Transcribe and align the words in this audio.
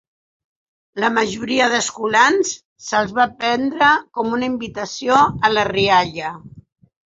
La 1.03 1.11
majoria 1.17 1.67
d'escolans 1.73 2.55
se'ls 2.87 3.15
van 3.19 3.37
prendre 3.45 3.93
com 4.19 4.35
una 4.41 4.51
invitació 4.53 5.23
a 5.29 5.57
la 5.57 5.71
rialla. 5.75 6.37